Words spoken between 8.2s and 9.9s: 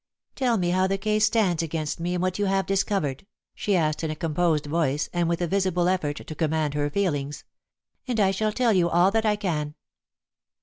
shall tell you all that I can."